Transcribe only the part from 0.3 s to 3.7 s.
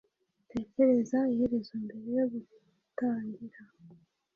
Tekereza iherezo mbere yo gutangira